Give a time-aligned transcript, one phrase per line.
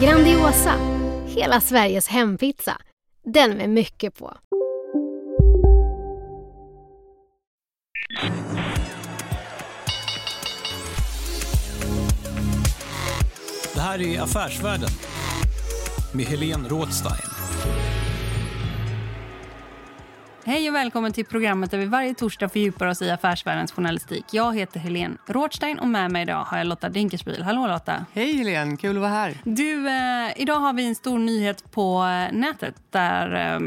[0.00, 0.74] Grandiosa,
[1.26, 2.76] hela Sveriges hempizza.
[3.24, 4.36] Den med mycket på.
[13.74, 14.90] Det här är Affärsvärlden
[16.12, 17.30] med Helene Rådstein.
[20.44, 24.24] Hej och välkommen till programmet där vi varje torsdag fördjupar oss i affärsvärldens journalistik.
[24.30, 27.42] Jag heter Helene Rådstein och med mig idag har jag Lotta Dinkelspiel.
[27.42, 28.06] Hallå Lotta!
[28.12, 29.34] Hej Helene, kul att vara här.
[29.44, 33.60] Du, eh, idag har vi en stor nyhet på eh, nätet där eh,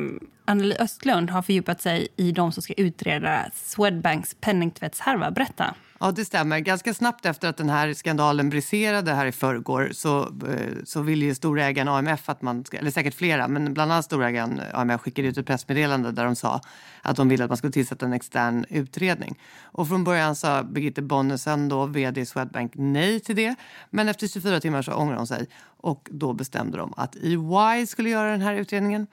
[0.45, 5.31] Anneli Östlund har fördjupat sig i de som ska utreda Swedbanks penningtvättshärva.
[5.31, 5.75] Berätta!
[6.03, 6.59] Ja, det stämmer.
[6.59, 11.25] Ganska snabbt efter att den här skandalen briserade här i förrgår så, eh, så ville
[11.25, 15.27] ju storägaren AMF, att man ska, eller säkert flera, men bland annat storägaren AMF skickade
[15.27, 16.61] ut ett pressmeddelande där de sa
[17.01, 19.39] att de ville att man skulle tillsätta en extern utredning.
[19.63, 23.55] Och från början sa Birgitte Bonnesen, då, vd i Swedbank, nej till det.
[23.89, 28.09] Men efter 24 timmar så ångrade hon sig och då bestämde de att EY skulle
[28.09, 29.07] göra den här utredningen.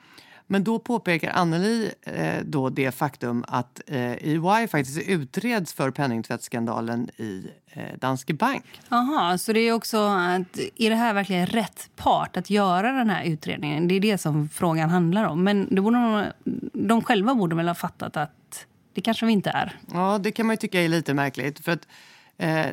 [0.51, 7.09] Men då påpekar Anneli eh, då det faktum att eh, EY faktiskt utreds för penningtvättsskandalen
[7.17, 8.63] i eh, Danske Bank.
[8.89, 13.09] Jaha, så det är också att, är det här verkligen rätt part att göra den
[13.09, 13.87] här utredningen?
[13.87, 15.43] Det är det som frågan handlar om.
[15.43, 16.25] Men det borde de,
[16.73, 19.79] de själva borde väl ha fattat att det kanske vi inte är.
[19.93, 21.65] Ja, det kan man tycka är lite märkligt.
[21.65, 21.87] För att
[22.37, 22.67] Eh,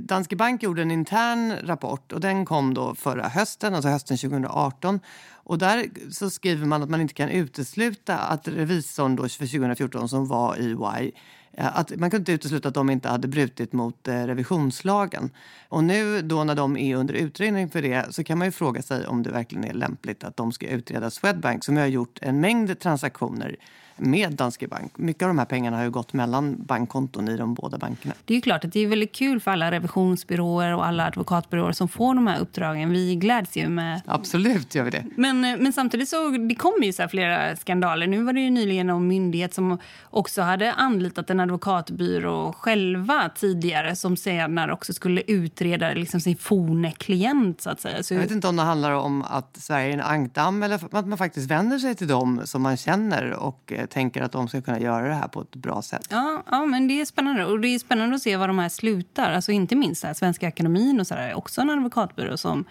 [0.00, 5.00] Danske Bank gjorde en intern rapport och den kom då förra hösten, alltså hösten 2018.
[5.30, 10.08] Och där så skriver man att man inte kan utesluta att revisorn då för 2014
[10.08, 11.12] som var EY
[11.52, 15.30] eh, att man kunde inte utesluta att de inte hade brutit mot eh, revisionslagen.
[15.68, 18.82] Och nu då när de är under utredning för det så kan man ju fråga
[18.82, 22.40] sig om det verkligen är lämpligt att de ska utreda Swedbank som har gjort en
[22.40, 23.56] mängd transaktioner
[23.98, 24.92] med Danske Bank.
[24.96, 28.14] Mycket av de här pengarna har ju gått mellan bankkonton i de båda bankerna.
[28.24, 31.72] Det är ju klart att det är väldigt kul för alla revisionsbyråer och alla advokatbyråer
[31.72, 32.90] som får de här uppdragen.
[32.90, 34.00] Vi gläds ju med...
[34.06, 35.04] Absolut gör vi det.
[35.16, 38.06] Men, men samtidigt så det kommer ju så flera skandaler.
[38.06, 43.96] Nu var det ju nyligen någon myndighet som också hade anlitat en advokatbyrå själva tidigare
[43.96, 48.02] som senare också skulle utreda liksom sin forne klient så att säga.
[48.02, 48.14] Så...
[48.14, 51.18] Jag vet inte om det handlar om att Sverige är en ankdamm eller att man
[51.18, 54.80] faktiskt vänder sig till dem som man känner och jag tänker att de ska kunna
[54.80, 56.06] göra det här på ett bra sätt.
[56.10, 57.44] Ja, ja men det är spännande.
[57.44, 59.32] Och det är spännande att se var de här slutar.
[59.32, 62.64] Alltså inte minst här, Svenska Akademin och så där, också en advokatbyrå som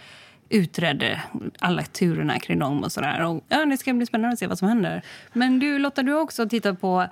[0.50, 1.22] utredde
[1.60, 3.42] alla turerna kring dem och sådär.
[3.48, 5.02] Ja, det ska bli spännande att se vad som händer.
[5.34, 7.08] Men du Lotta, du har också tittat på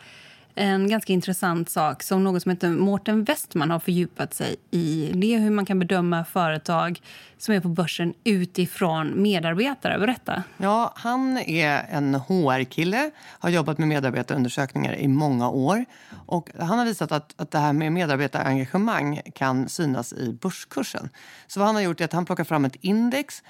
[0.55, 5.11] en ganska intressant sak som någon som heter Mårten Westman har fördjupat sig i.
[5.13, 7.01] Det är hur man kan bedöma företag
[7.38, 9.99] som är på börsen utifrån medarbetare.
[9.99, 10.43] Berätta.
[10.57, 15.85] Ja, han är en HR-kille, har jobbat med medarbetarundersökningar i många år.
[16.25, 21.09] Och han har visat att, att det här med medarbetarengagemang kan synas i börskursen.
[21.47, 23.43] Så vad han har gjort är att han plockar fram ett index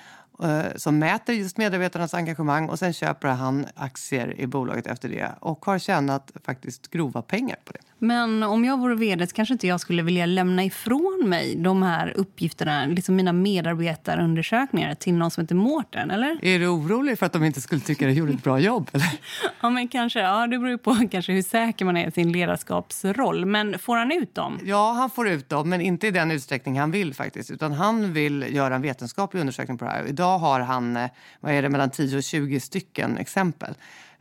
[0.44, 5.32] Eh, som mäter just medarbetarnas engagemang och sen köper han aktier i bolaget efter det
[5.40, 7.80] och har tjänat faktiskt grova pengar på det.
[8.00, 12.14] Men om jag vore vd kanske inte jag skulle vilja lämna ifrån mig de här
[12.16, 16.46] uppgifterna, liksom mina medarbetarundersökningar till någon som heter Mårten, eller?
[16.46, 18.90] Är du orolig för att de inte skulle tycka att du gjorde ett bra jobb?
[18.94, 19.08] Eller?
[19.62, 20.20] ja, men kanske.
[20.20, 23.46] Ja, det beror på kanske hur säker man är i sin ledarskapsroll.
[23.46, 24.60] Men får han ut dem?
[24.64, 27.52] Ja, han får ut dem, men inte i den utsträckning han vill faktiskt.
[27.52, 30.08] Utan han vill göra en vetenskaplig undersökning på det här.
[30.08, 31.10] Idag har han eh,
[31.40, 33.74] vad är det, mellan 10 och 20 stycken exempel.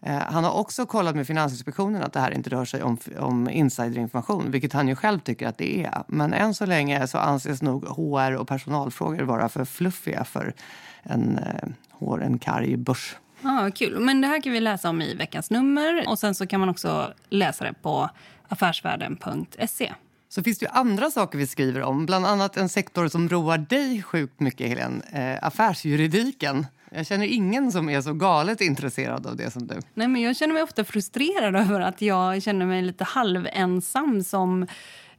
[0.06, 3.50] Eh, han har också kollat med Finansinspektionen att det här inte rör sig om, om
[3.50, 6.02] insiderinformation, vilket han ju själv tycker att det är.
[6.08, 10.54] Men än så länge så anses nog HR och personalfrågor vara för fluffiga för
[11.02, 13.16] en, eh, en karg börs.
[13.42, 14.00] Ah, kul.
[14.00, 16.68] Men det här kan vi läsa om i veckans nummer och sen så kan man
[16.68, 18.10] också läsa det på
[18.48, 19.92] affärsvärlden.se.
[20.28, 23.58] Så finns det ju andra saker vi skriver om, bland annat en sektor som roar
[23.58, 25.02] dig sjukt mycket, Helene.
[25.12, 26.66] Eh, affärsjuridiken.
[26.96, 29.74] Jag känner ingen som är så galet intresserad av det som du.
[29.94, 34.66] Nej, men jag känner mig ofta frustrerad över att jag känner mig lite halvensam som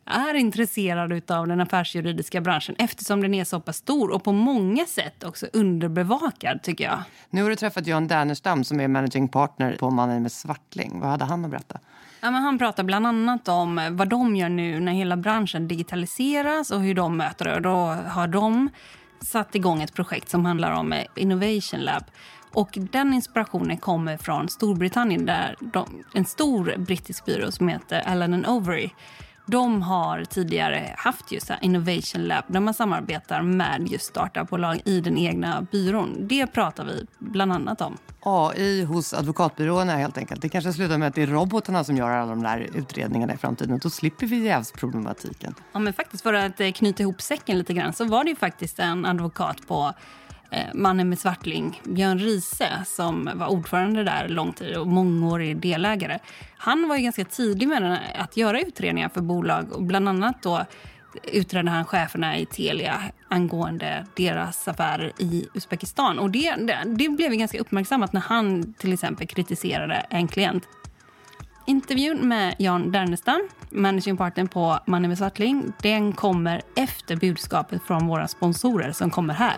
[0.06, 4.86] är intresserad av den affärsjuridiska branschen eftersom den är så pass stor och på många
[4.86, 7.00] sätt också underbevakad, tycker jag.
[7.30, 11.00] Nu har du träffat Jan Dernerstam som är managing partner på Mannen med Svartling.
[11.00, 11.80] Vad hade han att berätta?
[12.22, 16.72] Ja, men han pratar bland annat om vad de gör nu när hela branschen digitaliseras
[16.72, 17.60] och hur de möter det.
[17.60, 17.76] Då
[18.08, 18.70] har de
[19.26, 22.04] satt igång ett projekt som handlar om eh, Innovation Lab.
[22.52, 28.46] Och den inspirationen kommer från Storbritannien där de, en stor brittisk byrå som heter Allen
[28.46, 28.90] Overy
[29.46, 35.18] de har tidigare haft just Innovation Lab där man samarbetar med just startupbolag i den
[35.18, 36.28] egna byrån.
[36.28, 37.98] Det pratar vi bland annat om.
[38.20, 40.42] AI hos advokatbyråerna helt enkelt.
[40.42, 43.38] Det kanske slutar med att det är robotarna som gör alla de där utredningarna i
[43.38, 43.80] framtiden.
[43.84, 45.56] Då slipper vi jävsproblematiken.
[45.74, 48.36] Ja, men faktiskt för att eh, knyta ihop säcken lite grann så var det ju
[48.36, 49.94] faktiskt en advokat på
[50.56, 56.20] Eh, mannen med svartling, Björn Riese som var ordförande där lång tid och mångårig delägare.
[56.58, 59.74] Han var ju ganska tidig med att göra utredningar för bolag.
[59.74, 60.66] och Bland annat då
[61.24, 66.20] utredde han cheferna i Telia angående deras affärer i Uzbekistan.
[66.20, 70.64] Och det, det, det blev ganska uppmärksammat när han till exempel kritiserade en klient.
[71.68, 78.08] Intervjun med Jan Dernestam, managing partner på Mannen med Svartling, den kommer efter budskapet från
[78.08, 79.58] våra sponsorer som kommer här.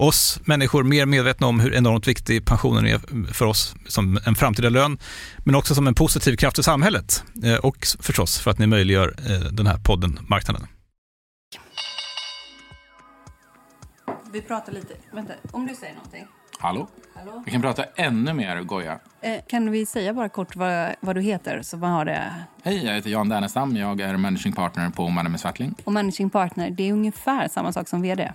[0.00, 4.68] oss människor mer medvetna om hur enormt viktig pensionen är för oss som en framtida
[4.68, 4.98] lön,
[5.44, 9.14] men också som en positiv kraft i samhället eh, och förstås för att ni möjliggör
[9.18, 10.66] eh, den här podden Marknaden.
[14.32, 16.26] Vi pratar lite, vänta, om du säger någonting.
[16.58, 16.88] Hallå?
[17.14, 17.42] Hallå?
[17.46, 18.98] Vi kan prata ännu mer Goja.
[19.20, 22.34] Eh, kan vi säga bara kort vad, vad du heter så man har det?
[22.62, 23.76] Hej, jag heter Jan Dernestam.
[23.76, 25.74] Jag är managing partner på Mannen med Svartling.
[25.84, 28.32] Och managing partner, det är ungefär samma sak som vd?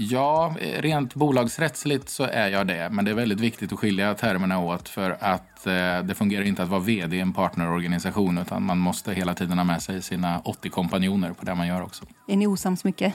[0.00, 2.88] Ja, rent bolagsrättsligt så är jag det.
[2.90, 6.62] Men det är väldigt viktigt att skilja termerna åt för att eh, det fungerar inte
[6.62, 10.40] att vara vd i en partnerorganisation utan man måste hela tiden ha med sig sina
[10.40, 12.04] 80 kompanjoner på det man gör också.
[12.28, 13.14] Är ni osams mycket?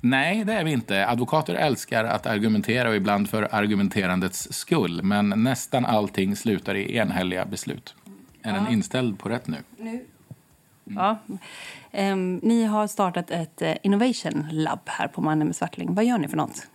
[0.00, 1.06] Nej, det är vi inte.
[1.08, 5.02] Advokater älskar att argumentera och ibland för argumenterandets skull.
[5.02, 7.94] Men nästan allting slutar i enhälliga beslut.
[8.42, 8.54] Är ja.
[8.54, 9.56] den inställd på rätt nu?
[9.78, 10.04] Nu.
[10.86, 10.98] Mm.
[10.98, 11.18] Ja.
[12.12, 15.94] Um, ni har startat ett uh, Innovation Lab här på Mannen med Svartling.
[15.94, 16.66] Vad gör ni för något?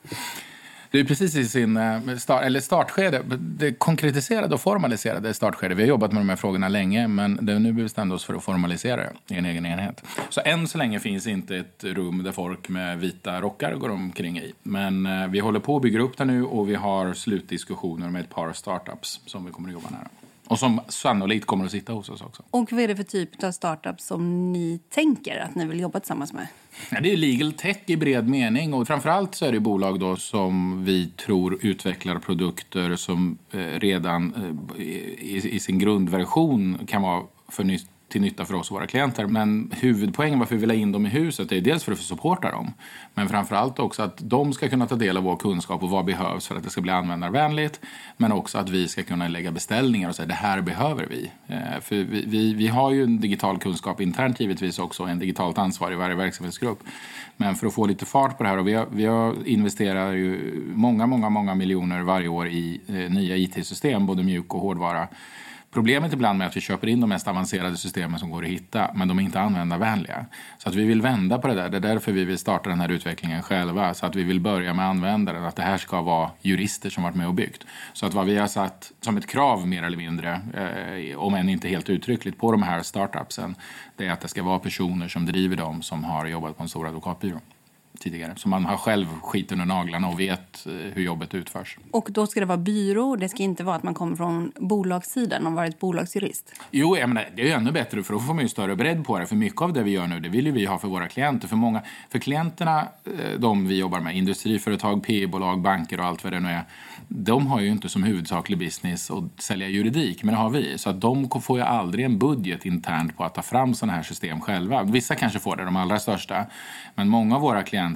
[0.91, 5.75] Det är precis i sin eh, start, eller startskede, det konkretiserade och formaliserade startskede.
[5.75, 8.25] Vi har jobbat med de här frågorna länge, men det är nu vi bestämde oss
[8.25, 10.03] för att formalisera det i en egen enhet.
[10.29, 14.39] Så än så länge finns inte ett rum där folk med vita rockar går omkring
[14.39, 14.53] i.
[14.63, 18.21] Men eh, vi håller på att bygga upp det nu och vi har slutdiskussioner med
[18.21, 20.07] ett par startups som vi kommer att jobba nära.
[20.51, 22.43] Och som sannolikt kommer att sitta hos oss också.
[22.51, 25.99] Och vad är det för typ av startup som ni tänker att ni vill jobba
[25.99, 26.47] tillsammans med?
[26.91, 28.73] Ja, det är legal tech i bred mening.
[28.73, 34.33] Och framförallt så är det bolag då som vi tror utvecklar produkter som eh, redan
[34.77, 38.87] eh, i, i, sin grundversion kan vara för nytt till nytta för oss och våra
[38.87, 39.25] klienter.
[39.25, 42.51] Men huvudpoängen varför vi vill ha in dem i huset är dels för att supporta
[42.51, 42.73] dem.
[43.13, 46.47] Men framförallt också att de ska kunna ta del av vår kunskap och vad behövs
[46.47, 47.79] för att det ska bli användarvänligt.
[48.17, 51.31] Men också att vi ska kunna lägga beställningar och säga det här behöver vi.
[51.47, 55.57] Eh, för vi, vi, vi har ju en digital kunskap internt givetvis också, en digitalt
[55.57, 56.79] ansvar i varje verksamhetsgrupp.
[57.37, 60.11] Men för att få lite fart på det här och vi, har, vi har investerar
[60.11, 65.07] ju många, många, många miljoner varje år i eh, nya IT-system, både mjuk och hårdvara.
[65.73, 68.91] Problemet ibland med att vi köper in de mest avancerade systemen som går att hitta,
[68.93, 70.25] men de är inte användarvänliga.
[70.57, 71.69] Så att vi vill vända på det där.
[71.69, 73.93] Det är därför vi vill starta den här utvecklingen själva.
[73.93, 77.15] Så att vi vill börja med användaren, att det här ska vara jurister som varit
[77.15, 77.65] med och byggt.
[77.93, 81.49] Så att vad vi har satt som ett krav mer eller mindre, eh, om än
[81.49, 83.55] inte helt uttryckligt, på de här startupsen,
[83.97, 86.69] det är att det ska vara personer som driver dem som har jobbat på en
[86.69, 87.39] stor advokatbyrå
[88.01, 88.33] tidigare.
[88.35, 91.77] Så man har själv skit under naglarna och vet eh, hur jobbet utförs.
[91.91, 95.47] Och då ska det vara byrå, det ska inte vara att man kommer från bolagssidan
[95.47, 96.55] och varit bolagsjurist?
[96.71, 99.19] Jo, jag menar, det är ännu bättre för då får man ju större bredd på
[99.19, 99.25] det.
[99.25, 101.47] För mycket av det vi gör nu, det vill vi ha för våra klienter.
[101.47, 106.33] För, många, för klienterna, eh, de vi jobbar med, industriföretag, PE-bolag, banker och allt vad
[106.33, 106.63] det nu är,
[107.07, 110.77] de har ju inte som huvudsaklig business att sälja juridik, men det har vi.
[110.77, 114.03] Så att de får ju aldrig en budget internt på att ta fram sådana här
[114.03, 114.83] system själva.
[114.83, 116.45] Vissa kanske får det, de allra största.
[116.95, 117.90] Men många av våra klienter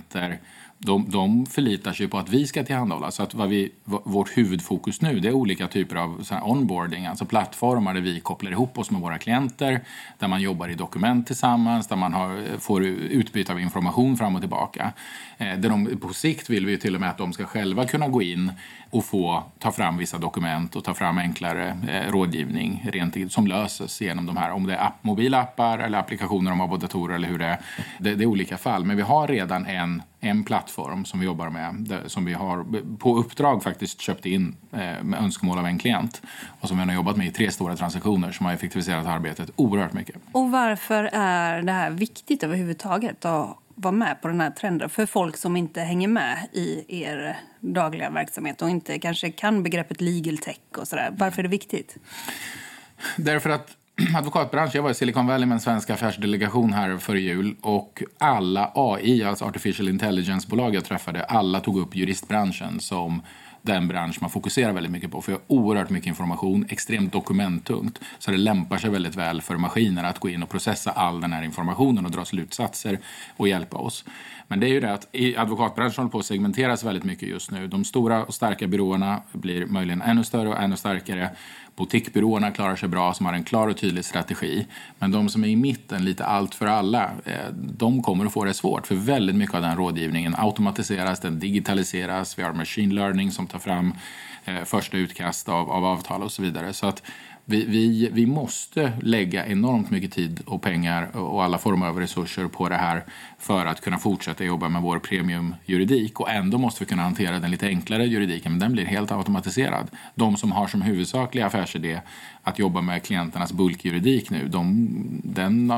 [0.77, 3.11] de, de förlitar sig på att vi ska tillhandahålla.
[3.11, 7.25] Så att vad vi, vårt huvudfokus nu det är olika typer av så onboarding, alltså
[7.25, 9.81] plattformar där vi kopplar ihop oss med våra klienter,
[10.19, 14.41] där man jobbar i dokument tillsammans, där man har, får utbyte av information fram och
[14.41, 14.93] tillbaka.
[15.37, 18.07] Eh, där de, på sikt vill vi till och med att de ska själva kunna
[18.07, 18.51] gå in
[18.95, 24.01] och få ta fram vissa dokument och ta fram enklare eh, rådgivning rent, som löses
[24.01, 27.15] genom de här, om det är app, mobila appar eller applikationer de har på datorer
[27.15, 27.59] eller hur det är.
[27.99, 31.49] Det, det är olika fall, men vi har redan en en plattform som vi jobbar
[31.49, 32.65] med, som vi har
[32.97, 36.21] på uppdrag faktiskt köpt in eh, med önskemål av en klient
[36.59, 39.93] och som vi har jobbat med i tre stora transaktioner som har effektiviserat arbetet oerhört
[39.93, 40.15] mycket.
[40.31, 45.05] Och varför är det här viktigt överhuvudtaget att vara med på den här trenden för
[45.05, 50.37] folk som inte hänger med i er dagliga verksamhet och inte kanske kan begreppet legal
[50.37, 51.13] tech och sådär.
[51.17, 51.97] Varför är det viktigt?
[53.17, 53.77] Därför att
[54.17, 58.71] advokatbranschen, Jag var i Silicon Valley med en svensk affärsdelegation här före jul och alla
[58.75, 63.21] AI, alltså artificial intelligence-bolag jag träffade, alla tog upp juristbranschen som
[63.65, 65.21] den bransch man fokuserar väldigt mycket på.
[65.21, 67.99] För jag har oerhört mycket information, extremt dokumenttungt.
[68.19, 71.33] Så det lämpar sig väldigt väl för maskiner att gå in och processa all den
[71.33, 72.99] här informationen och dra slutsatser
[73.37, 74.05] och hjälpa oss.
[74.47, 75.07] Men det är ju det att
[75.37, 77.67] advokatbranschen håller på att segmenteras väldigt mycket just nu.
[77.67, 81.29] De stora och starka byråerna blir möjligen ännu större och ännu starkare.
[81.75, 84.67] Boutiquebyråerna klarar sig bra, som har en klar och tydlig strategi.
[84.99, 88.43] Men de som är i mitten, lite allt för alla, eh, de kommer att få
[88.43, 88.87] det svårt.
[88.87, 92.39] För väldigt mycket av den rådgivningen automatiseras, den digitaliseras.
[92.39, 93.93] Vi har machine learning som tar fram
[94.45, 96.73] eh, första utkast av, av avtal och så vidare.
[96.73, 97.03] Så att
[97.45, 102.47] vi, vi, vi måste lägga enormt mycket tid och pengar och alla former av resurser
[102.47, 103.03] på det här
[103.39, 106.19] för att kunna fortsätta jobba med vår premiumjuridik.
[106.19, 109.87] Och ändå måste vi kunna hantera den lite enklare juridiken, men den blir helt automatiserad.
[110.15, 112.01] De som har som huvudsaklig affärsidé
[112.43, 114.87] att jobba med klienternas bulkjuridik nu, de,
[115.23, 115.73] den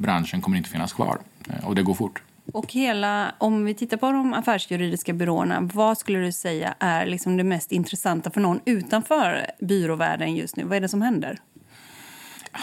[0.00, 1.18] branschen kommer inte finnas kvar.
[1.62, 2.22] Och det går fort.
[2.52, 7.36] Och hela, om vi tittar på de affärsjuridiska byråerna, vad skulle du säga är liksom
[7.36, 10.64] det mest intressanta för någon utanför byråvärlden just nu?
[10.64, 11.38] Vad är det som händer?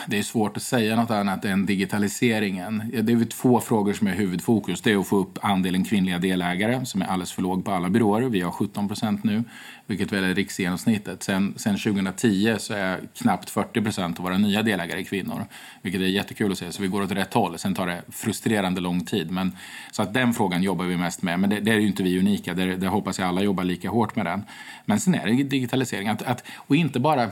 [0.07, 2.91] Det är svårt att säga något annat än digitaliseringen.
[3.03, 4.81] Det är två frågor som är huvudfokus.
[4.81, 7.89] Det är att få upp andelen kvinnliga delägare som är alldeles för låg på alla
[7.89, 8.21] byråer.
[8.21, 9.43] Vi har 17 procent nu
[9.91, 11.23] vilket väl är riksgenomsnittet.
[11.23, 15.45] Sen, sen 2010 så är knappt 40 procent av våra nya delägare kvinnor,
[15.81, 16.71] vilket är jättekul att se.
[16.71, 17.57] Så vi går åt rätt håll.
[17.57, 19.31] Sen tar det frustrerande lång tid.
[19.31, 19.51] Men,
[19.91, 21.39] så att den frågan jobbar vi mest med.
[21.39, 22.53] Men det, det är ju inte vi unika.
[22.53, 24.43] Det, det hoppas jag alla jobbar lika hårt med den.
[24.85, 26.07] Men sen är det digitalisering.
[26.07, 27.29] Att, att, och inte bara, eh,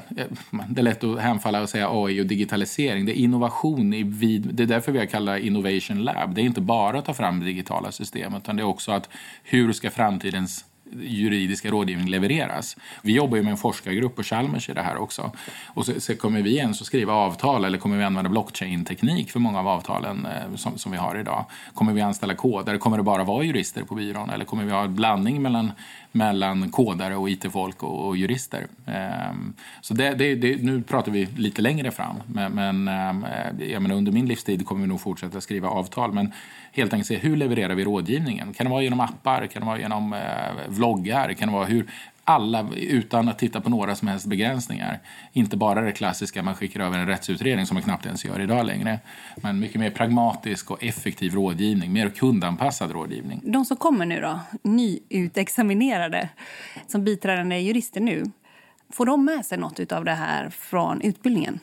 [0.69, 3.05] det är lätt att hemfalla och säga AI och digitalisering.
[3.05, 6.35] Det är innovation i vid, det är därför vi har kallat Innovation Lab.
[6.35, 9.09] Det är inte bara att ta fram digitala system, utan det är också att
[9.43, 10.65] hur ska framtidens
[11.01, 12.77] juridiska rådgivning levereras.
[13.01, 15.31] Vi jobbar ju med en forskargrupp på Chalmers i det här också.
[15.67, 19.39] Och så, så kommer vi ens att skriva avtal eller kommer vi använda blockchain-teknik för
[19.39, 21.45] många av avtalen eh, som, som vi har idag?
[21.73, 22.77] Kommer vi anställa kodare?
[22.77, 25.71] Kommer det bara vara jurister på byrån eller kommer vi ha en blandning mellan
[26.11, 28.67] mellan kodare och it-folk och, och, jurister.
[28.85, 29.33] Eh,
[29.81, 33.95] så det, det, det, nu pratar vi lite längre fram, men, men eh, jag menar,
[33.95, 36.13] under min livstid kommer vi nog fortsätta skriva avtal.
[36.13, 36.33] Men
[36.71, 38.53] helt enkelt se hur levererar vi rådgivningen?
[38.53, 39.47] Kan det vara genom appar?
[39.47, 40.19] Kan det vara genom eh,
[40.79, 41.33] uh, vloggar?
[41.33, 41.85] Kan det vara hur
[42.29, 44.99] alla utan att titta på några som helst begränsningar.
[45.33, 48.65] Inte bara det klassiska, man skickar över en rättsutredning som man knappt ens gör idag
[48.65, 48.99] längre.
[49.35, 53.41] Men mycket mer pragmatisk och effektiv rådgivning, mer kundanpassad rådgivning.
[53.43, 56.29] De som kommer nu då, nyutexaminerade,
[56.87, 58.23] som biträdande jurister nu,
[58.93, 61.59] får de med sig något av det här från utbildningen?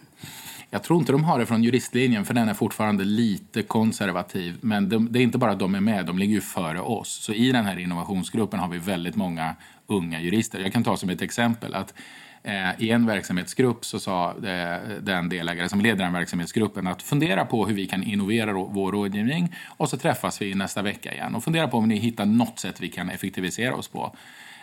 [0.70, 4.56] Jag tror inte de har det från juristlinjen för den är fortfarande lite konservativ.
[4.60, 7.08] Men de, det är inte bara att de är med, de ligger ju före oss.
[7.08, 9.54] Så i den här innovationsgruppen har vi väldigt många
[9.86, 10.58] unga jurister.
[10.60, 11.94] Jag kan ta som ett exempel att
[12.42, 17.44] eh, i en verksamhetsgrupp så sa eh, den delägare som leder den verksamhetsgruppen att fundera
[17.44, 21.44] på hur vi kan innovera vår rådgivning och så träffas vi nästa vecka igen och
[21.44, 24.16] fundera på om ni hittar något sätt vi kan effektivisera oss på.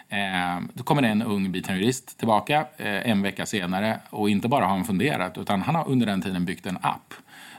[0.10, 4.65] Eh, då kommer en ung biträdande jurist tillbaka eh, en vecka senare och inte bara
[4.65, 7.13] har han funderat utan han har under den tiden byggt en app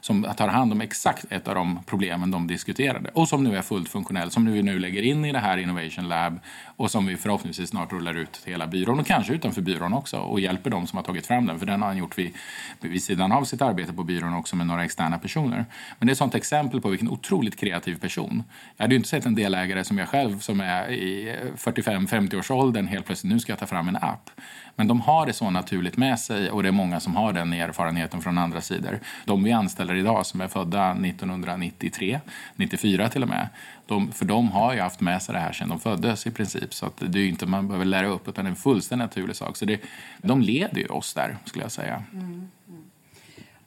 [0.04, 3.62] som tar hand om exakt ett av de problemen de diskuterade och som nu är
[3.62, 6.38] fullt funktionell, som vi nu lägger in i det här Innovation Lab
[6.76, 10.16] och som vi förhoppningsvis snart rullar ut till hela byrån och kanske utanför byrån också
[10.16, 12.34] och hjälper dem som har tagit fram den, för den har han gjort vid,
[12.80, 15.66] vid sidan av sitt arbete på byrån också med några externa personer.
[15.98, 18.42] Men det är ett sånt exempel på vilken otroligt kreativ person.
[18.76, 22.50] Jag hade ju inte sett en delägare som jag själv som är i 45-50 års
[22.50, 24.30] åldern helt plötsligt nu ska jag ta fram en app.
[24.76, 27.52] Men de har det så naturligt med sig och det är många som har den
[27.52, 29.00] erfarenheten från andra sidor.
[29.24, 32.20] De vi anställer idag som är födda 1993,
[32.56, 33.48] 94 till och med,
[33.86, 36.74] de, för de har ju haft med sig det här sedan de föddes i princip.
[36.74, 39.36] Så att det är inte man behöver lära upp utan det är en fullständigt naturlig
[39.36, 39.56] sak.
[39.56, 39.80] Så det,
[40.18, 42.02] de leder ju oss där skulle jag säga.
[42.12, 42.48] Mm.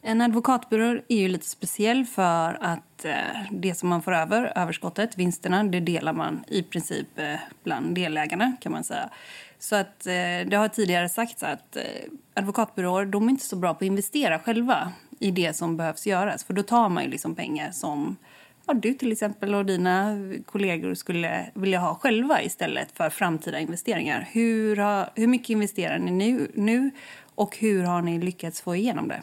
[0.07, 3.13] En advokatbyrå är ju lite speciell för att eh,
[3.51, 8.53] det som man får över, överskottet, vinsterna, det delar man i princip eh, bland delägarna
[8.61, 9.09] kan man säga.
[9.59, 10.13] Så att eh,
[10.47, 11.83] det har tidigare sagts att eh,
[12.33, 16.43] advokatbyråer de är inte så bra på att investera själva i det som behövs göras.
[16.43, 18.15] För då tar man ju liksom pengar som
[18.65, 24.29] ja, du till exempel och dina kollegor skulle vilja ha själva istället för framtida investeringar.
[24.31, 26.91] Hur, har, hur mycket investerar ni nu, nu
[27.35, 29.21] och hur har ni lyckats få igenom det?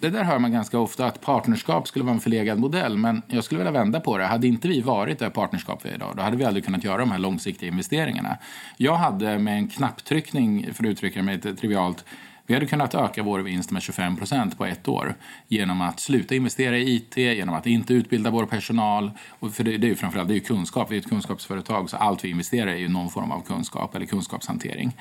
[0.00, 2.96] Det där hör man ganska ofta, att partnerskap skulle vara en förlegad modell.
[2.96, 4.26] Men jag skulle vilja vända på det.
[4.26, 6.98] Hade inte vi varit det partnerskap vi är idag, då hade vi aldrig kunnat göra
[6.98, 8.38] de här långsiktiga investeringarna.
[8.76, 12.04] Jag hade med en knapptryckning, för att uttrycka mig trivialt,
[12.50, 15.14] vi hade kunnat öka vår vinst med 25 procent på ett år
[15.48, 19.10] genom att sluta investera i IT, genom att inte utbilda vår personal.
[19.28, 21.96] Och för det, det är ju framförallt det är kunskap, vi är ett kunskapsföretag så
[21.96, 24.92] allt vi investerar i är någon form av kunskap eller kunskapshantering.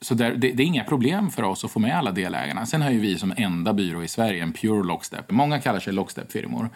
[0.00, 2.66] Så där, det, det, är inga problem för oss att få med alla delägarna.
[2.66, 5.30] Sen har ju vi som enda byrå i Sverige en pure lockstep.
[5.30, 6.70] Många kallar sig lockstep-firmor.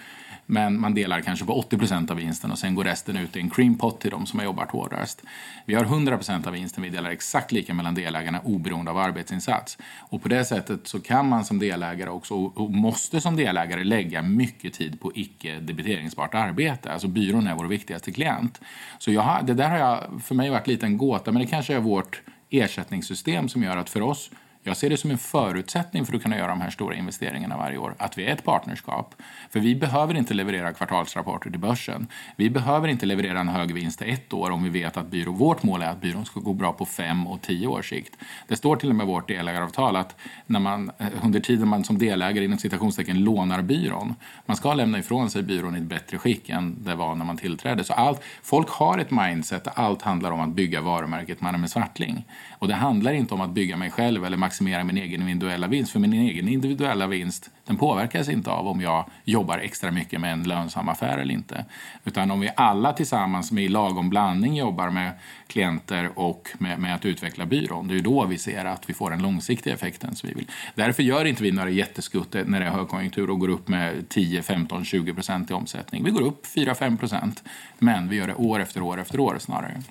[0.50, 3.50] Men man delar kanske på 80% av vinsten och sen går resten ut i en
[3.50, 5.22] cream pot till de som har jobbat hårdast.
[5.64, 9.78] Vi har 100% av vinsten, vi delar exakt lika mellan delägarna oberoende av arbetsinsats.
[9.98, 14.22] Och på det sättet så kan man som delägare också, och måste som delägare lägga
[14.22, 16.92] mycket tid på icke debiteringsbart arbete.
[16.92, 18.60] Alltså byrån är vår viktigaste klient.
[18.98, 21.48] Så jag har, det där har jag, för mig varit lite en gåta, men det
[21.48, 24.30] kanske är vårt ersättningssystem som gör att för oss
[24.62, 27.78] jag ser det som en förutsättning för att kunna göra de här stora investeringarna varje
[27.78, 29.14] år, att vi är ett partnerskap.
[29.50, 32.06] För vi behöver inte leverera kvartalsrapporter till börsen.
[32.36, 35.62] Vi behöver inte leverera en hög vinst ett år om vi vet att byrå, vårt
[35.62, 38.16] mål är att byrån ska gå bra på fem och tio års sikt.
[38.48, 40.16] Det står till och med i vårt delägaravtal att
[40.46, 44.14] när man, eh, under tiden man som delägare inom citationstecken lånar byrån,
[44.46, 47.36] man ska lämna ifrån sig byrån i ett bättre skick än det var när man
[47.36, 47.84] tillträdde.
[47.84, 51.58] Så allt, folk har ett mindset där allt handlar om att bygga varumärket man är
[51.58, 52.24] med Svartling.
[52.58, 55.92] Och det handlar inte om att bygga mig själv eller maximera min egen individuella vinst.
[55.92, 60.32] För min egen individuella vinst den påverkas inte av om jag jobbar extra mycket med
[60.32, 61.64] en lönsam affär eller inte.
[62.04, 65.12] Utan om vi alla tillsammans med lagom blandning jobbar med
[65.46, 69.10] klienter och med, med, att utveckla byrån, det är då vi ser att vi får
[69.10, 70.50] den långsiktiga effekten som vi vill.
[70.74, 74.42] Därför gör inte vi några jätteskutt när det är högkonjunktur och går upp med 10,
[74.42, 76.04] 15, 20 procent i omsättning.
[76.04, 77.42] Vi går upp 4-5 procent,
[77.78, 79.82] men vi gör det år efter år efter år snarare.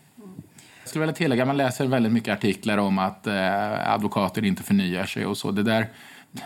[0.88, 5.06] Jag skulle vilja tillägga, man läser väldigt mycket artiklar om att eh, advokater inte förnyar
[5.06, 5.52] sig och så.
[5.52, 5.88] Det där,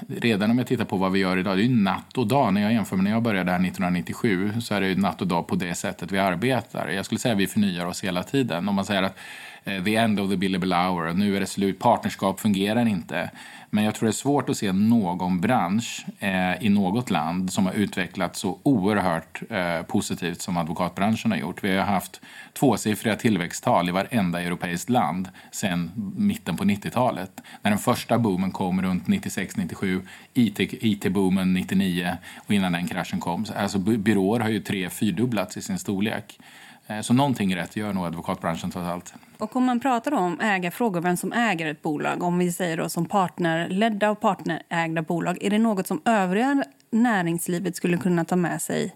[0.08, 2.54] redan om jag tittar på vad vi gör idag, det är ju natt och dag.
[2.54, 5.28] När jag jämför med när jag började här 1997 så är det ju natt och
[5.28, 6.88] dag på det sättet vi arbetar.
[6.88, 8.70] Jag skulle säga att vi förnyar oss hela tiden.
[8.70, 9.18] Om man säger att
[9.64, 13.32] Eh, the end of the billable hour, nu är det slut, partnerskap fungerar inte.
[13.74, 17.66] Men jag tror det är svårt att se någon bransch eh, i något land som
[17.66, 21.64] har utvecklats så oerhört eh, positivt som advokatbranschen har gjort.
[21.64, 22.22] Vi har haft
[22.54, 27.42] tvåsiffriga tillväxttal i varenda europeiskt land sedan mitten på 90-talet.
[27.62, 30.02] När den första boomen kom runt 96-97,
[30.34, 33.46] IT-boomen 99 och innan den kraschen kom.
[33.56, 36.40] Alltså byråer har ju tre fyrdubblats i sin storlek.
[36.88, 39.14] Eh, så någonting rätt gör nog advokatbranschen trots allt.
[39.42, 42.90] Och om man pratar om ägarfrågor, vem som äger ett bolag, om vi säger då
[42.90, 48.62] som partnerledda och partnerägda bolag, är det något som övriga näringslivet skulle kunna ta med
[48.62, 48.96] sig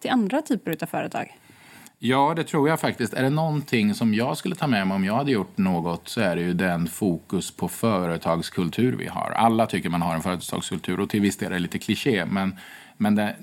[0.00, 1.38] till andra typer av företag?
[1.98, 3.14] Ja, det tror jag faktiskt.
[3.14, 6.20] Är det någonting som jag skulle ta med mig om jag hade gjort något så
[6.20, 9.30] är det ju den fokus på företagskultur vi har.
[9.30, 12.56] Alla tycker man har en företagskultur och till viss del är det lite kliché, men,
[12.98, 13.36] men det,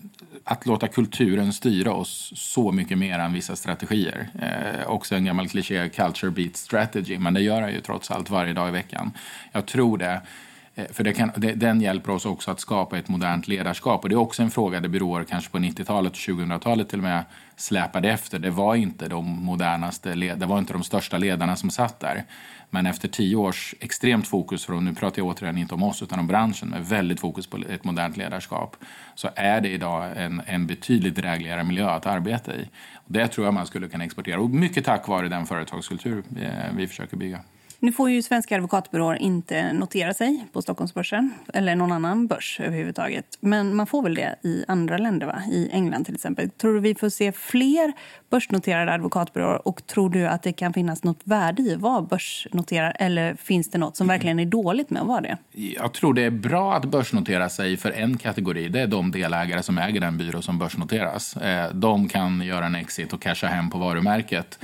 [0.43, 4.29] att låta kulturen styra oss så mycket mer än vissa strategier.
[4.39, 8.29] Eh, också en gammal kliché, culture beat strategy, men det gör jag ju trots allt
[8.29, 9.11] varje dag i veckan.
[9.51, 10.21] Jag tror det.
[10.75, 14.03] Eh, för det kan, det, den hjälper oss också att skapa ett modernt ledarskap.
[14.03, 17.03] Och det är också en fråga där byråer kanske på 90-talet och 2000-talet till och
[17.03, 17.23] med
[17.55, 18.39] släpade efter.
[18.39, 22.23] Det var inte de modernaste, det var inte de största ledarna som satt där.
[22.69, 26.19] Men efter tio års extremt fokus, från, nu pratar jag återigen inte om oss utan
[26.19, 28.75] om branschen, med väldigt fokus på ett modernt ledarskap,
[29.15, 32.69] så är det idag en, en betydligt drägligare miljö att arbeta i.
[33.05, 36.87] Det tror jag man skulle kunna exportera, och mycket tack vare den företagskultur eh, vi
[36.87, 37.39] försöker bygga.
[37.79, 43.37] Nu får ju svenska advokatbyråer inte notera sig på Stockholmsbörsen eller någon annan börs överhuvudtaget.
[43.39, 45.41] Men man får väl det i andra länder, va?
[45.51, 46.49] i England till exempel.
[46.49, 47.93] Tror du vi får se fler
[48.29, 52.93] börsnoterade advokatbyråer och tror du att det kan finnas något värde i att vara börsnoterad
[52.99, 55.37] eller finns det något som verkligen är dåligt med att vara det?
[55.51, 58.69] Jag tror det är bra att börsnotera sig för en kategori.
[58.69, 61.37] Det är de delägare som äger den byrå som börsnoteras.
[61.37, 64.59] Eh, de kan göra en exit och casha hem på varumärket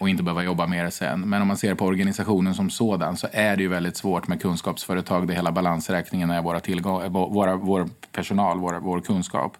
[0.00, 1.20] och inte behöva jobba med det sen.
[1.20, 4.42] Men om man ser på organisationen som sådan så är det ju väldigt svårt med
[4.42, 9.56] kunskapsföretag där hela balansräkningen är våra tillgång, eh, våra, vår personal, vår, vår kunskap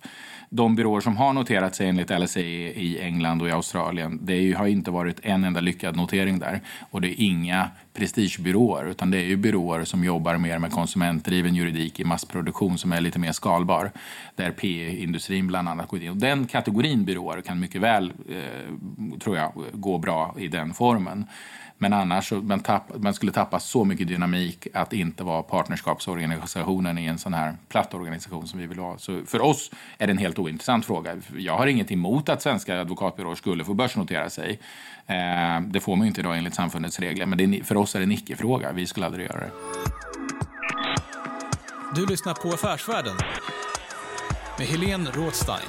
[0.52, 4.66] de byråer som har noterat sig enligt LSE i England och i Australien, det har
[4.66, 6.60] inte varit en enda lyckad notering där.
[6.90, 11.54] Och det är inga prestigebyråer, utan det är ju byråer som jobbar mer med konsumentdriven
[11.54, 13.90] juridik i massproduktion som är lite mer skalbar.
[14.36, 16.10] Där PE-industrin bland annat går in.
[16.10, 21.26] Och den kategorin byråer kan mycket väl, eh, tror jag, gå bra i den formen.
[21.82, 27.06] Men annars man, tapp, man skulle tappa så mycket dynamik att inte vara partnerskapsorganisationen i
[27.06, 28.98] en sån här platt organisation som vi vill ha.
[28.98, 31.16] Så för oss är det en helt ointressant fråga.
[31.36, 34.60] Jag har inget emot att svenska advokatbyråer skulle få börsnotera sig.
[35.06, 37.98] Eh, det får man ju inte idag enligt samfundets regler, men är, för oss är
[37.98, 38.72] det en icke-fråga.
[38.72, 39.50] Vi skulle aldrig göra det.
[41.94, 43.16] Du lyssnar på Affärsvärlden
[44.58, 45.68] med Helene Rådstein.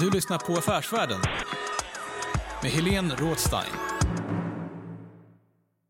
[0.00, 1.20] Du lyssnar på Affärsvärlden
[2.62, 3.72] med Helene Rådstein.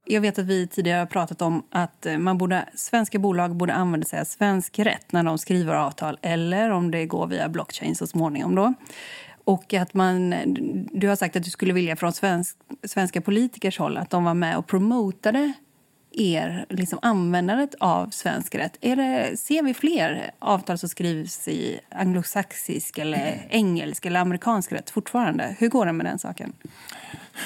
[0.06, 3.72] Jag vet att vi tidigare har pratat om att eh, man borde, svenska bolag borde
[3.72, 7.96] använda sig av svensk rätt när de skriver avtal eller om det går via blockchain
[7.96, 8.54] så småningom.
[8.54, 8.74] Då.
[9.44, 10.34] Och att man,
[10.92, 14.34] du har sagt att du skulle vilja från svensk, svenska politikers håll att de var
[14.34, 15.52] med och promotade
[16.20, 18.76] er liksom användandet av svensk rätt?
[18.80, 24.90] Är det, ser vi fler avtal som skrivs i anglosaxisk, eller engelsk eller amerikansk rätt
[24.90, 25.56] fortfarande?
[25.58, 26.52] Hur går det med den saken?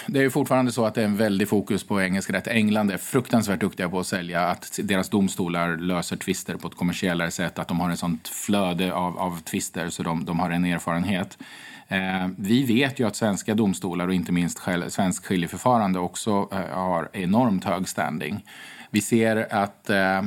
[0.07, 2.47] Det är fortfarande så att det är en väldig fokus på engelsk rätt.
[2.47, 7.31] England är fruktansvärt duktiga på att sälja att deras domstolar löser tvister på ett kommersiellare
[7.31, 10.65] sätt, att de har ett sånt flöde av, av tvister så de, de har en
[10.65, 11.39] erfarenhet.
[11.89, 17.09] Eh, vi vet ju att svenska domstolar och inte minst svensk skiljeförfarande också eh, har
[17.13, 18.45] enormt hög standing.
[18.91, 20.25] Vi ser att eh, eh,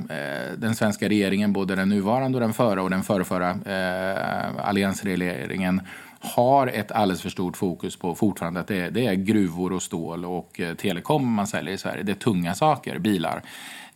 [0.57, 5.81] den svenska regeringen, både den nuvarande och den förra och den förrförra eh, alliansregeringen
[6.19, 9.83] har ett alldeles för stort fokus på fortfarande att det är, det är gruvor och
[9.83, 12.03] stål och eh, telekom man säljer i Sverige.
[12.03, 13.41] Det är tunga saker, bilar.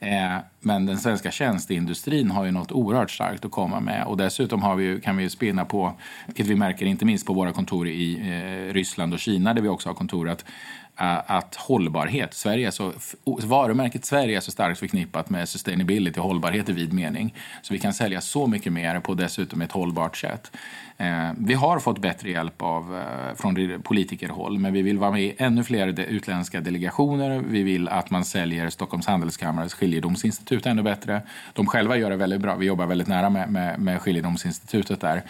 [0.02, 4.06] Eh, men den svenska tjänsteindustrin har ju något oerhört starkt att komma med.
[4.06, 5.94] Och dessutom har vi, kan vi ju spinna på,
[6.26, 9.70] vilket vi märker inte minst på våra kontor i eh, Ryssland och Kina där vi
[9.70, 10.46] också har kontor, att
[11.02, 16.70] Eh, att hållbarhet, Sverige är så, varumärket Sverige är så starkt förknippat med sustainability, hållbarhet
[16.70, 17.36] i vid mening.
[17.62, 20.52] Så vi kan sälja så mycket mer på dessutom ett hållbart sätt.
[20.98, 25.22] Eh, vi har fått bättre hjälp av, eh, från politikerhåll, men vi vill vara med
[25.22, 27.44] i ännu fler utländska delegationer.
[27.48, 31.22] Vi vill att man säljer Stockholms handelskammares skiljedomsinstitut ännu bättre.
[31.54, 32.56] De själva gör det väldigt bra.
[32.56, 35.24] Vi jobbar väldigt nära med, med, med skiljedomsinstitutet där.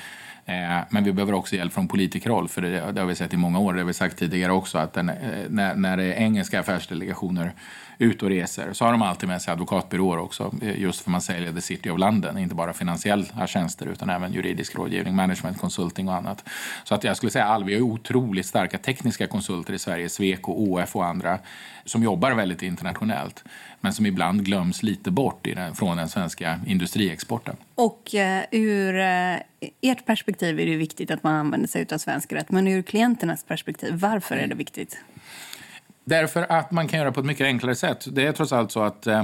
[0.46, 3.60] Eh, men vi behöver också hjälp från politikerhåll, för det, har vi sett i många
[3.60, 3.74] år.
[3.74, 7.54] Det har vi sagt tidigare också, att eh, när, när det är engelska affärsdelegationer
[7.98, 11.22] ut och reser så har de alltid med sig advokatbyråer också, eh, just för man
[11.22, 16.10] säljer the city of London, inte bara finansiella tjänster utan även juridisk rådgivning, management consulting
[16.10, 16.44] och annat.
[16.84, 20.52] Så att jag skulle säga att vi har otroligt starka tekniska konsulter i Sverige, Sweco,
[20.52, 21.40] OF och andra,
[21.86, 23.44] som jobbar väldigt internationellt
[23.82, 27.56] men som ibland glöms lite bort i den, från den svenska industriexporten.
[27.76, 29.36] Och eh, ur eh,
[29.82, 33.44] ert perspektiv är det viktigt att man använder sig av svensk rätt, men ur klienternas
[33.44, 34.98] perspektiv, varför är det viktigt?
[36.04, 38.08] Därför att man kan göra på ett mycket enklare sätt.
[38.12, 39.24] Det är trots allt så att eh,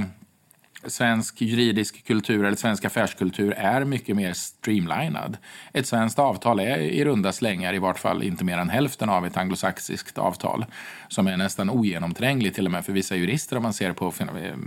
[0.86, 5.36] svensk juridisk kultur eller svensk affärskultur är mycket mer streamlinad.
[5.72, 9.26] Ett svenskt avtal är i runda slängar i vart fall inte mer än hälften av
[9.26, 10.64] ett anglosaxiskt avtal
[11.08, 14.12] som är nästan ogenomträngligt till och med för vissa jurister om man ser på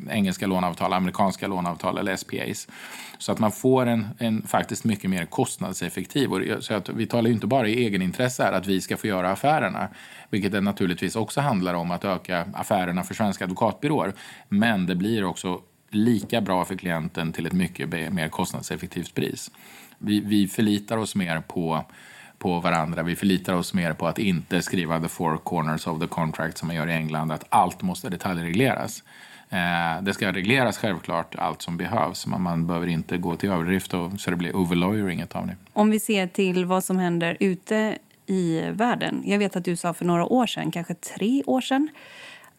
[0.09, 2.67] engelska låneavtal, amerikanska låneavtal eller SPAs.
[3.17, 6.29] Så att man får en, en faktiskt mycket mer kostnadseffektiv.
[6.59, 9.31] Så att vi talar ju inte bara i egenintresse här att vi ska få göra
[9.31, 9.89] affärerna,
[10.29, 14.13] vilket det naturligtvis också handlar om att öka affärerna för svenska advokatbyråer.
[14.49, 19.51] Men det blir också lika bra för klienten till ett mycket mer kostnadseffektivt pris.
[19.97, 21.85] Vi, vi förlitar oss mer på,
[22.37, 23.03] på varandra.
[23.03, 26.67] Vi förlitar oss mer på att inte skriva the four corners of the contract som
[26.67, 29.03] man gör i England, att allt måste detaljregleras.
[29.49, 33.93] Eh, det ska regleras självklart allt som behövs, men man behöver inte gå till överdrift
[33.93, 35.55] och, så det blir overlawyering av det.
[35.73, 39.23] Om vi ser till vad som händer ute i världen.
[39.25, 41.89] Jag vet att du sa för några år sedan, kanske tre år sedan,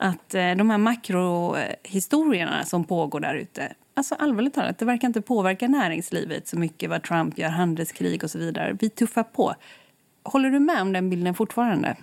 [0.02, 5.20] att eh, de här makrohistorierna som pågår där ute Alltså allvarligt talat, det verkar inte
[5.20, 8.76] påverka näringslivet så mycket vad Trump gör, handelskrig och så vidare.
[8.80, 9.54] Vi tuffar på.
[10.22, 11.96] Håller du med om den bilden fortfarande?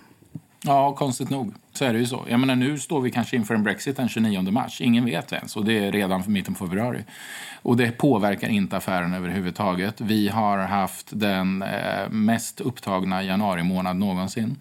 [0.64, 2.24] Ja, konstigt nog så är det ju så.
[2.28, 4.80] Jag menar, nu står vi kanske inför en Brexit den 29 mars.
[4.80, 7.04] Ingen vet ens och det är redan för mitten på februari.
[7.62, 10.00] Och det påverkar inte affären överhuvudtaget.
[10.00, 14.56] Vi har haft den eh, mest upptagna januari månad någonsin.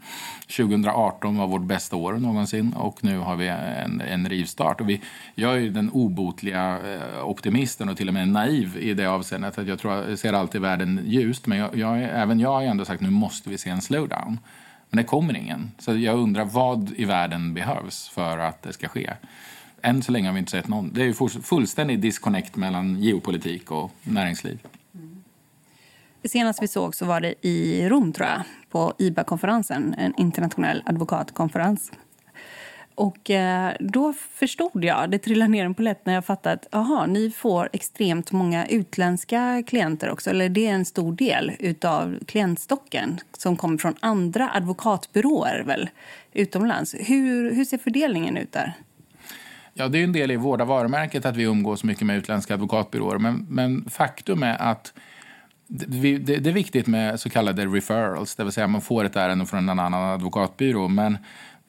[0.57, 4.81] 2018 var vårt bästa år någonsin och nu har vi en, en rivstart.
[4.81, 5.01] Och vi,
[5.35, 9.67] jag är den obotliga eh, optimisten och till och med naiv i det avseendet att
[9.67, 11.47] jag tror jag ser alltid världen ljust.
[11.47, 14.37] Men jag, jag, även jag har ändå sagt nu måste vi se en slowdown.
[14.89, 15.71] Men det kommer ingen.
[15.77, 19.13] Så jag undrar vad i världen behövs för att det ska ske.
[19.81, 20.93] Än så länge har vi inte sett någon.
[20.93, 24.59] Det är fullständig disconnect mellan geopolitik och näringsliv.
[24.93, 25.23] Mm.
[26.21, 30.83] Det senaste vi såg så var det i Rom, tror jag, på IBA-konferensen, en internationell
[30.85, 31.91] advokatkonferens.
[32.99, 37.05] Och eh, då förstod jag, det trillade ner en polett när jag fattade att aha,
[37.05, 40.29] ni får extremt många utländska klienter också.
[40.29, 41.51] Eller det är en stor del
[41.83, 45.89] av klientstocken som kommer från andra advokatbyråer väl,
[46.33, 46.95] utomlands.
[46.99, 48.73] Hur, hur ser fördelningen ut där?
[49.73, 53.17] Ja, det är en del i vårda varumärket att vi umgås mycket med utländska advokatbyråer.
[53.17, 54.93] Men, men faktum är att
[55.67, 59.15] det, det, det, är viktigt med så kallade referrals, det vill säga man får ett
[59.15, 60.87] ärende från en annan advokatbyrå.
[60.87, 61.17] Men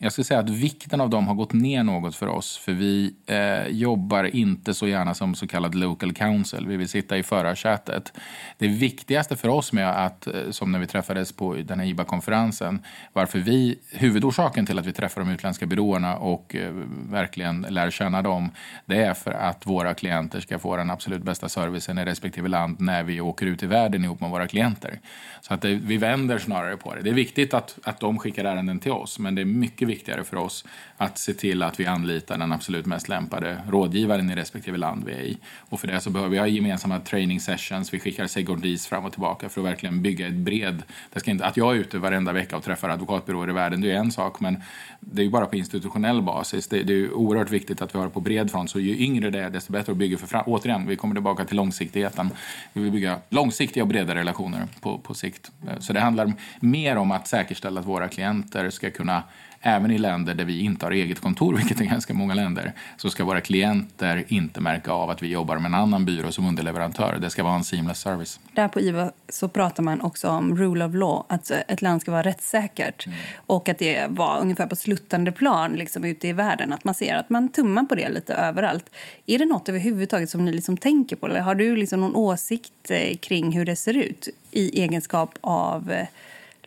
[0.02, 2.56] jag skulle säga att vikten av dem har gått ner något för oss.
[2.56, 6.66] För vi eh, jobbar inte så gärna som så kallad local council.
[6.66, 8.12] Vi vill sitta i förarsätet.
[8.58, 12.82] Det viktigaste för oss med att, eh, som när vi träffades på den här IBA-konferensen,
[13.12, 16.72] varför vi, huvudorsaken till att vi träffar de utländska byråerna och eh,
[17.10, 18.50] verkligen lär känna dem,
[18.86, 22.80] det är för att våra klienter ska få den absolut bästa servicen i respektive land
[22.80, 25.00] när vi åker ut i världen ihop med våra klienter.
[25.40, 27.02] Så att det, vi vänder snarare på det.
[27.02, 30.24] Det är viktigt att, att de skickar ärenden till oss, men det är mycket viktigare
[30.24, 30.64] för oss
[30.96, 35.12] att se till att vi anlitar den absolut mest lämpade rådgivaren i respektive land vi
[35.12, 35.38] är i.
[35.70, 37.94] Och för det så behöver vi ha gemensamma training sessions.
[37.94, 40.82] Vi skickar segordis fram och tillbaka för att verkligen bygga ett bred...
[41.12, 43.90] Det ska inte, att jag är ute varenda vecka och träffar advokatbyråer i världen, det
[43.90, 44.62] är en sak, men
[45.00, 46.68] det är ju bara på institutionell basis.
[46.68, 49.30] Det, det är oerhört viktigt att vi har det på bred front, så ju yngre
[49.30, 50.44] det är, desto bättre att bygga för fram.
[50.46, 52.30] Återigen, vi kommer tillbaka till långsiktigheten.
[52.72, 55.50] Vi vill bygga långsiktiga och breda relationer på, på sikt.
[55.78, 59.22] Så det handlar mer om att säkerställa att våra klienter ska kunna
[59.60, 63.10] även i länder där vi inte har eget kontor, vilket är ganska många länder, så
[63.10, 67.18] ska våra klienter inte märka av att vi jobbar med en annan byrå som underleverantör.
[67.20, 68.40] Det ska vara en seamless service.
[68.52, 72.10] Där på IVA så pratar man också om rule of law, att ett land ska
[72.10, 73.18] vara rättssäkert mm.
[73.46, 77.16] och att det var ungefär på sluttande plan liksom, ute i världen, att man ser
[77.16, 78.90] att man tummar på det lite överallt.
[79.26, 82.90] Är det något överhuvudtaget som ni liksom tänker på eller har du liksom någon åsikt
[82.90, 86.06] eh, kring hur det ser ut i egenskap av eh,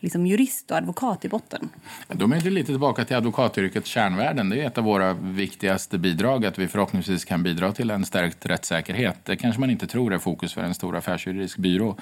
[0.04, 1.68] liksom jurist och advokat i botten.
[2.08, 4.50] Då är det lite tillbaka till advokatyrkets kärnvärden.
[4.50, 8.46] Det är ett av våra viktigaste bidrag, att vi förhoppningsvis kan bidra till en stärkt
[8.46, 9.18] rättssäkerhet.
[9.24, 11.96] Det kanske man inte tror är fokus för en stor affärsjuridisk byrå.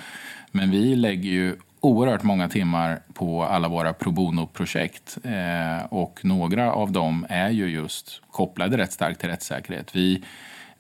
[0.51, 5.19] Men vi lägger ju oerhört många timmar på alla våra pro bono-projekt.
[5.25, 9.97] Eh, och några av dem är ju just kopplade rätt starkt till rättssäkerhet.
[9.97, 10.23] Vi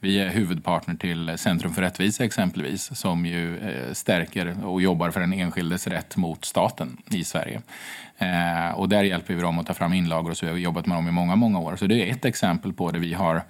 [0.03, 5.21] vi är huvudpartner till Centrum för rättvisa exempelvis som ju eh, stärker och jobbar för
[5.21, 7.63] den enskildes rätt mot staten i Sverige.
[8.19, 10.87] Eh, och där hjälper vi dem att ta fram inlagor och så vi har jobbat
[10.87, 11.77] med dem i många, många år.
[11.77, 13.43] Så det är ett exempel på det vi har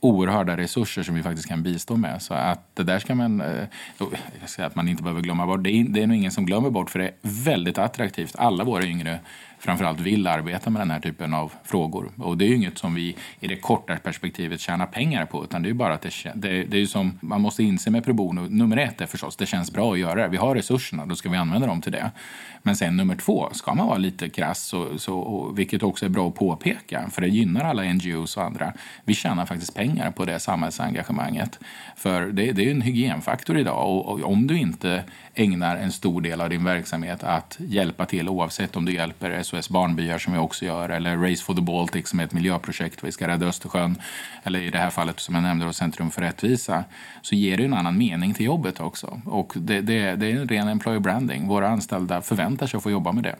[0.00, 2.22] oerhörda resurser som vi faktiskt kan bistå med.
[2.22, 3.64] Så att det där ska man, eh,
[3.98, 5.64] oh, jag ska säga att man inte behöver glömma bort.
[5.64, 8.36] Det är, det är nog ingen som glömmer bort för det är väldigt attraktivt.
[8.38, 9.20] Alla våra yngre
[9.58, 12.10] framförallt vill arbeta med den här typen av frågor.
[12.16, 15.62] Och det är ju inget som vi i det korta perspektivet tjänar pengar på utan
[15.62, 18.40] det är bara att det, det, det är som man måste inse med pro bono.
[18.40, 20.28] Nummer ett är förstås, det känns bra att göra det.
[20.28, 22.10] Vi har resurserna, då ska vi använda dem till det.
[22.62, 26.28] Men sen nummer två, ska man vara lite krass, så, så, vilket också är bra
[26.28, 28.72] att påpeka, för det gynnar alla NGOs och andra.
[29.04, 31.58] Vi tjänar faktiskt pengar på det samhällsengagemanget.
[31.96, 36.20] För det, det är en hygienfaktor idag och, och om du inte ägnar en stor
[36.20, 40.38] del av din verksamhet att hjälpa till oavsett om du hjälper SOS Barnbyar som vi
[40.38, 44.02] också gör eller Race for the Baltic som är ett miljöprojekt vi ska rädda Östersjön
[44.42, 46.84] eller i det här fallet som jag nämnde då, Centrum för rättvisa
[47.22, 49.20] så ger det en annan mening till jobbet också.
[49.24, 51.48] Och det, det, det är en ren employer branding.
[51.48, 53.36] Våra anställda förväntar sig att få jobba med det.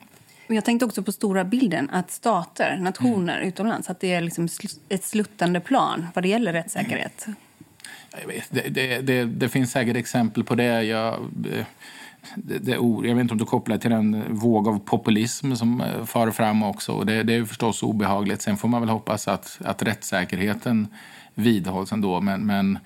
[0.55, 3.49] Jag tänkte också på stora bilden, att stater, nationer mm.
[3.49, 4.49] utomlands, att det är liksom
[4.89, 7.27] ett sluttande plan vad det gäller rättssäkerhet.
[7.27, 7.37] Mm.
[8.51, 10.83] Det, det, det, det, finns säkert exempel på det.
[10.83, 11.19] Jag,
[12.37, 16.05] det, det, jag vet inte om du kopplar till den våg av populism som eh,
[16.05, 17.05] far fram också.
[17.05, 18.43] Det, det är förstås obehagligt.
[18.43, 20.89] Sen får man väl hoppas att, att rättssäkerheten
[21.35, 22.21] vidhålls ändå.
[22.21, 22.79] Men, men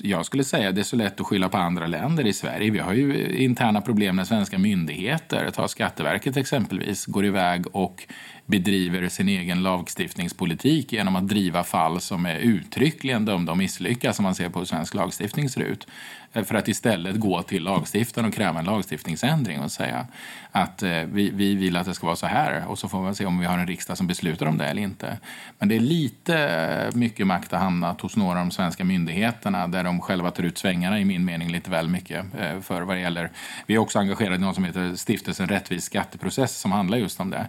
[0.00, 2.70] jag skulle säga att det är så lätt att skylla på andra länder i Sverige.
[2.70, 8.06] Vi har ju interna problem med svenska myndigheter, ta Skatteverket exempelvis, går iväg och
[8.48, 14.22] bedriver sin egen lagstiftningspolitik genom att driva fall som är uttryckligen dömda att misslyckas om
[14.22, 15.86] man ser på hur svensk lagstiftning ser ut.
[16.32, 20.06] Eh, för att istället gå till lagstiftaren och kräva en lagstiftningsändring och säga
[20.52, 23.14] att eh, vi, vi vill att det ska vara så här och så får man
[23.14, 25.18] se om vi har en riksdag som beslutar om det eller inte.
[25.58, 29.68] Men det är lite eh, mycket makt har hamnat hos några av de svenska myndigheterna
[29.68, 32.24] där de själva tar ut svängarna i min mening lite väl mycket
[32.62, 33.30] för vad det gäller.
[33.66, 37.30] Vi är också engagerade i något som heter Stiftelsen Rättvis skatteprocess som handlar just om
[37.30, 37.48] det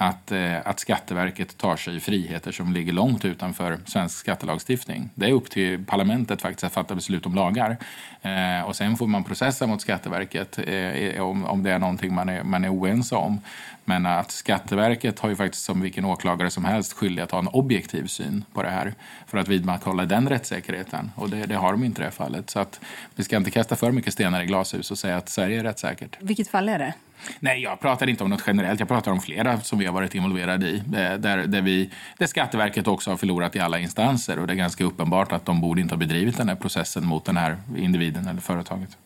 [0.00, 5.10] att, eh, att Skatteverket tar sig friheter som ligger långt utanför svensk skattelagstiftning.
[5.14, 7.76] Det är upp till parlamentet faktiskt att fatta beslut om lagar.
[8.22, 12.28] Eh, och sen får man processa mot Skatteverket eh, om, om det är någonting man
[12.28, 13.40] är, man är oense om.
[13.84, 17.48] Men att Skatteverket har ju faktiskt som vilken åklagare som helst skyldig att ha en
[17.48, 18.94] objektiv syn på det här
[19.26, 21.10] för att vidmakthålla den rättssäkerheten.
[21.14, 22.50] Och det, det har de inte i det här fallet.
[22.50, 22.80] Så att
[23.14, 26.16] vi ska inte kasta för mycket stenar i glashus och säga att Sverige är rättssäkert.
[26.20, 26.94] Vilket fall är det?
[27.40, 28.80] Nej, jag pratar inte om något generellt.
[28.80, 30.76] Jag pratar om flera som vi har varit involverade i.
[30.76, 34.38] Eh, där, där, vi, där Skatteverket också har förlorat i alla instanser.
[34.38, 37.24] Och det är ganska uppenbart att de borde inte ha bedrivit den här processen mot
[37.24, 38.96] den här individen eller företaget.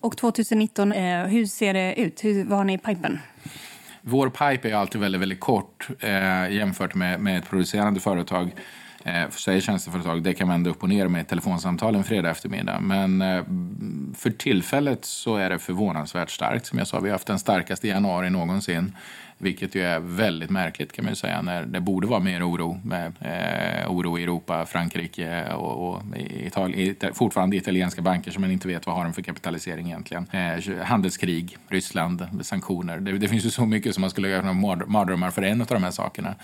[0.00, 2.24] Och 2019, eh, hur ser det ut?
[2.24, 3.18] Hur, vad har ni i pipen?
[4.00, 8.50] Vår pipe är alltid väldigt, väldigt kort eh, jämfört med, med ett producerande företag.
[9.04, 12.30] Eh, för Sveriges tjänsteföretag det kan vända upp och ner med ett telefonsamtal en fredag
[12.30, 12.80] eftermiddag.
[12.80, 13.44] Men eh,
[14.14, 16.66] för tillfället så är det förvånansvärt starkt.
[16.66, 18.96] Som jag sa, vi har haft den starkaste januari någonsin.
[19.42, 22.80] Vilket ju är väldigt märkligt kan man säga när det borde vara mer oro.
[22.84, 28.68] Med, eh, oro i Europa, Frankrike och, och Italien, fortfarande italienska banker som man inte
[28.68, 30.26] vet vad har de för kapitalisering egentligen.
[30.30, 33.00] Eh, handelskrig, Ryssland, sanktioner.
[33.00, 34.52] Det, det, finns ju så mycket som man skulle göra
[34.86, 36.34] mardrömmar för en av de här sakerna.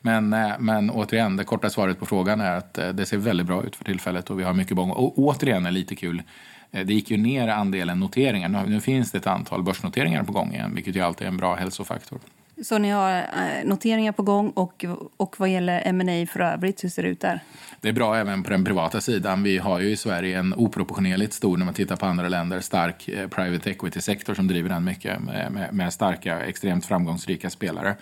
[0.00, 3.46] Men, eh, men återigen, det korta svaret på frågan är att eh, det ser väldigt
[3.46, 4.90] bra ut för tillfället och vi har mycket bång.
[4.90, 6.22] Och återigen är lite kul
[6.70, 8.48] eh, det gick ju ner andelen noteringar.
[8.48, 11.36] Nu, nu finns det ett antal börsnoteringar på gång igen, vilket ju alltid är en
[11.36, 12.18] bra hälsofaktor.
[12.62, 14.84] Så ni har eh, noteringar på gång och,
[15.16, 17.40] och vad gäller M&A för övrigt, hur ser det ut där?
[17.80, 19.42] Det är bra även på den privata sidan.
[19.42, 23.08] Vi har ju i Sverige en oproportionerligt stor, när man tittar på andra länder, stark
[23.08, 27.96] eh, private equity-sektor som driver den mycket med, med, starka, extremt framgångsrika spelare.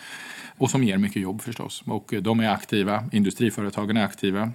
[0.59, 1.83] Och som ger mycket jobb förstås.
[1.87, 4.53] Och eh, de är aktiva, industriföretagen är aktiva.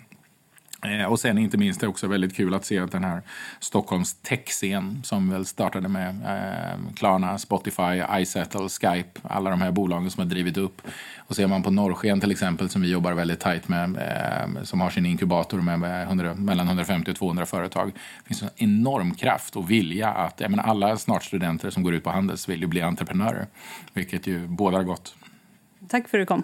[0.85, 3.21] Eh, och sen inte minst är också väldigt kul att se att den här
[3.59, 10.11] Stockholms techscen som väl startade med eh, Klarna, Spotify, iSettle, Skype, alla de här bolagen
[10.11, 10.81] som har drivit upp.
[11.17, 14.81] Och ser man på Norrsken till exempel som vi jobbar väldigt tajt med, eh, som
[14.81, 17.91] har sin inkubator med 100, mellan 150 och 200 företag.
[17.93, 21.93] Det finns en enorm kraft och vilja att, jag menar, alla snart studenter som går
[21.93, 23.47] ut på Handels vill ju bli entreprenörer,
[23.93, 25.15] vilket ju bådar gott.
[25.87, 26.43] Tack för att du kom.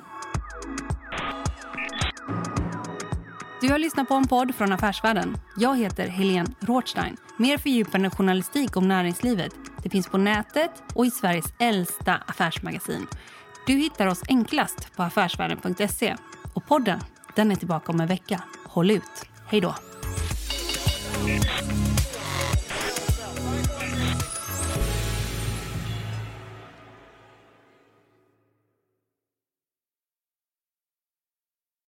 [3.62, 5.38] Du har lyssnat på en podd från Affärsvärlden.
[5.58, 7.18] Jag heter Helene Rothstein.
[7.38, 9.54] Mer fördjupande journalistik om näringslivet
[9.84, 13.08] det finns på nätet och i Sveriges äldsta affärsmagasin.
[13.68, 16.16] Du hittar oss enklast på affärsvärlden.se.
[16.54, 17.00] Och podden,
[17.36, 18.44] den är tillbaka om en vecka.
[18.66, 19.26] Håll ut.
[19.48, 19.76] Hej då!